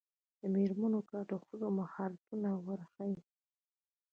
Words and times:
د 0.39 0.41
میرمنو 0.55 0.99
کار 1.09 1.25
د 1.31 1.33
ښځو 1.45 1.67
مهارتونه 1.79 2.49
ورښيي. 2.65 3.21